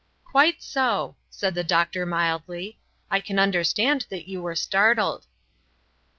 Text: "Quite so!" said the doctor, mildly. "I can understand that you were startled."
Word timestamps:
"Quite 0.25 0.63
so!" 0.63 1.15
said 1.29 1.53
the 1.53 1.63
doctor, 1.63 2.07
mildly. 2.07 2.79
"I 3.11 3.19
can 3.19 3.37
understand 3.37 4.07
that 4.09 4.27
you 4.27 4.41
were 4.41 4.55
startled." 4.55 5.27